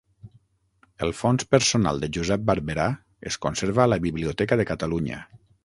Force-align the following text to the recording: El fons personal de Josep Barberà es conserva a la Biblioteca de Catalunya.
El 1.07 1.13
fons 1.17 1.45
personal 1.51 2.01
de 2.05 2.09
Josep 2.17 2.47
Barberà 2.51 2.89
es 3.33 3.39
conserva 3.47 3.87
a 3.87 3.89
la 3.95 4.03
Biblioteca 4.07 4.61
de 4.63 4.69
Catalunya. 4.75 5.25